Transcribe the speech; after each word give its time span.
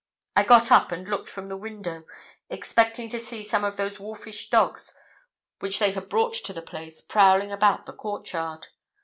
I 0.35 0.41
got 0.41 0.71
up, 0.71 0.91
and 0.91 1.07
looked 1.07 1.29
from 1.29 1.47
the 1.47 1.55
window, 1.55 2.05
expecting 2.49 3.07
to 3.09 3.19
see 3.19 3.43
some 3.43 3.63
of 3.63 3.77
those 3.77 3.99
wolfish 3.99 4.49
dogs 4.49 4.97
which 5.59 5.77
they 5.77 5.91
had 5.91 6.09
brought 6.09 6.33
to 6.33 6.53
the 6.53 6.63
place 6.63 7.01
prowling 7.03 7.51
about 7.51 7.85
the 7.85 7.93
court 7.93 8.33
yard. 8.33 8.69